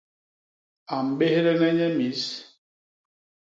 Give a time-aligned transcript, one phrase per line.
[0.95, 2.23] A mbédhene nye mis.